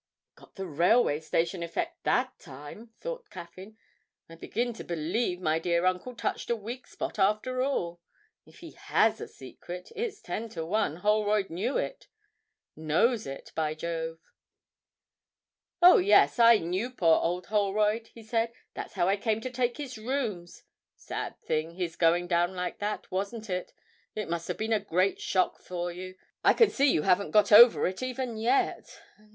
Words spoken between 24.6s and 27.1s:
a great shock for you I can see you